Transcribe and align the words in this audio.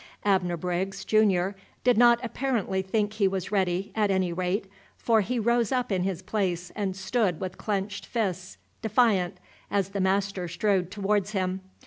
Abner 0.25 0.57
Briggs, 0.57 1.05
Junior, 1.05 1.55
did 1.83 1.95
not 1.95 2.19
apparently 2.23 2.81
think 2.81 3.13
he 3.13 3.27
was 3.27 3.51
ready, 3.51 3.91
at 3.95 4.09
any 4.09 4.33
rate; 4.33 4.65
for 4.97 5.21
he 5.21 5.37
rose 5.37 5.71
up 5.71 5.91
in 5.91 6.01
his 6.01 6.23
place, 6.23 6.71
and 6.75 6.95
stood 6.95 7.39
with 7.39 7.59
clenched 7.59 8.07
fists, 8.07 8.57
defiant, 8.81 9.37
as 9.69 9.89
the 9.89 10.01
master 10.01 10.47
strode 10.47 10.89
towards 10.89 11.33
him. 11.33 11.61